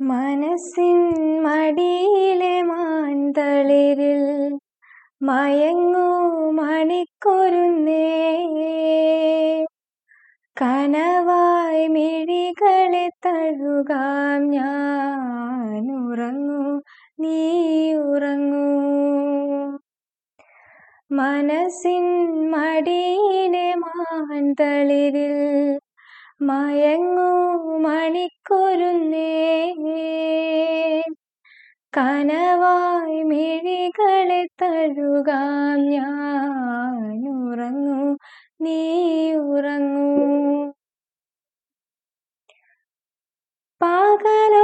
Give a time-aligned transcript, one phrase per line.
[0.00, 0.98] മനസ്സിൻ
[1.42, 4.22] മടിയിലെ മാന്തളിരിൽ
[5.20, 6.08] മയങ്ങൂ
[6.52, 8.04] മണിക്കൊരുന്നേ
[10.56, 16.62] കനവായി മിഴികളെ തഴുകാം ഞാൻ ഉറങ്ങൂ
[17.20, 17.38] നീ
[18.04, 18.66] ഉറങ്ങൂ.
[21.10, 22.06] മനസ്സിൻ
[22.50, 25.36] മടിയിലെ മാന്തളിരിൽ
[26.40, 27.28] മയങ്ങൂ
[27.78, 29.30] മണിക്കൊരുന്നേ
[31.92, 37.04] കനവായി മിഴികളെ തഴുകാം ഞാൻ
[38.60, 38.80] നീ
[39.46, 40.08] ഉറങ്ങൂ
[43.80, 44.63] പകലൊളി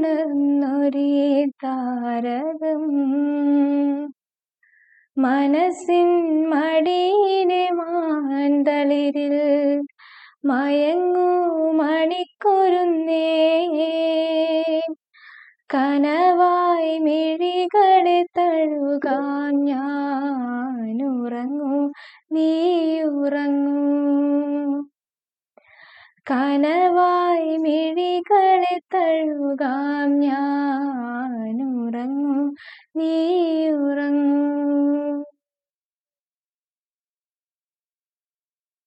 [0.00, 2.84] പുണർന്നൊരേ താരകം.
[5.18, 6.08] മനസ്സിൻ
[6.48, 9.34] മടിയിലെ മാന്തളിരിൽ
[10.44, 11.28] മയങ്ങൂ
[11.72, 13.28] മണിക്കൊരുന്നേ.
[15.74, 21.92] കനവായി മിഴികളെ തഴുകാൻ ഞാൻ ഉറങ്ങൂ
[22.32, 22.50] നീ
[23.02, 23.99] ഉറങ്ങൂ
[26.26, 32.36] കനവായി മിഴികളെ തഴുകാം ഞാൻ ഉറങ്ങൂ
[32.96, 33.12] നീ